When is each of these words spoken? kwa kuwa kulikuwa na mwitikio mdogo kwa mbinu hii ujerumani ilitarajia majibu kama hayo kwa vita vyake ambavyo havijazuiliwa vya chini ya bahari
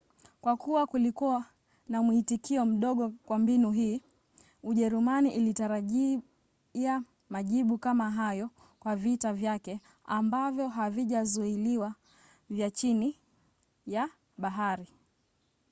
kwa 0.41 0.53
kuwa 0.57 0.87
kulikuwa 0.87 1.45
na 1.91 1.97
mwitikio 2.05 2.65
mdogo 2.65 3.09
kwa 3.25 3.39
mbinu 3.39 3.71
hii 3.71 4.01
ujerumani 4.63 5.35
ilitarajia 5.35 7.03
majibu 7.29 7.77
kama 7.77 8.11
hayo 8.11 8.49
kwa 8.79 8.95
vita 8.95 9.33
vyake 9.33 9.79
ambavyo 10.05 10.67
havijazuiliwa 10.67 11.95
vya 12.49 12.71
chini 12.71 13.19
ya 13.85 14.09
bahari 14.37 14.87